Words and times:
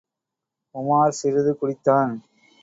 உமார் 0.75 1.17
சிறிது 1.19 1.53
குடித்தான். 1.61 2.13